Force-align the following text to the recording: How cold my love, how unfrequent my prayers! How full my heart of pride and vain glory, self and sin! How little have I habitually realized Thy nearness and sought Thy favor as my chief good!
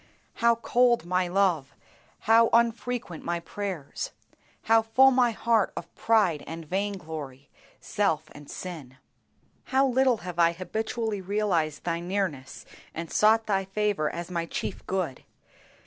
How 0.41 0.55
cold 0.55 1.05
my 1.05 1.27
love, 1.27 1.75
how 2.21 2.49
unfrequent 2.53 3.23
my 3.23 3.39
prayers! 3.39 4.09
How 4.63 4.81
full 4.81 5.11
my 5.11 5.29
heart 5.29 5.71
of 5.77 5.93
pride 5.93 6.43
and 6.47 6.65
vain 6.65 6.93
glory, 6.97 7.51
self 7.79 8.27
and 8.31 8.49
sin! 8.49 8.97
How 9.65 9.85
little 9.85 10.17
have 10.25 10.39
I 10.39 10.53
habitually 10.53 11.21
realized 11.21 11.83
Thy 11.83 11.99
nearness 11.99 12.65
and 12.95 13.11
sought 13.11 13.45
Thy 13.45 13.63
favor 13.63 14.09
as 14.09 14.31
my 14.31 14.47
chief 14.47 14.83
good! 14.87 15.23